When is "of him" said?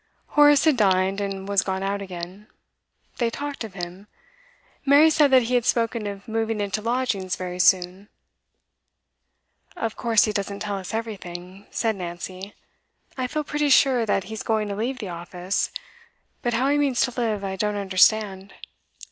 3.63-4.07